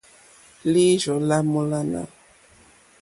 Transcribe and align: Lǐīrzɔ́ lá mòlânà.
Lǐīrzɔ́ 0.71 1.17
lá 1.29 1.37
mòlânà. 1.51 2.01